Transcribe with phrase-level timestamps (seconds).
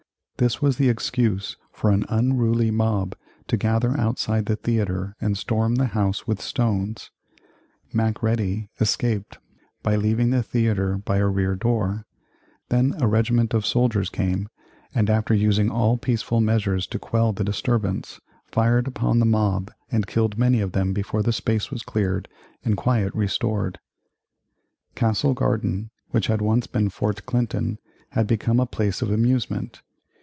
[0.37, 3.15] This was the excuse for an unruly mob
[3.45, 7.11] to gather outside the theatre and storm the house with stones.
[7.93, 9.37] Macready escaped
[9.83, 12.07] by leaving the theatre by a rear door.
[12.69, 14.49] Then a regiment of soldiers came
[14.95, 20.07] and after using all peaceful measures to quell the disturbance, fired upon the mob and
[20.07, 22.27] killed many of them before the space was cleared
[22.65, 23.77] and quiet restored.
[23.77, 27.77] [Illustration: Crystal Palace.] Castle Garden, which had once been Fort Clinton,
[28.13, 29.83] had become a place of amusement.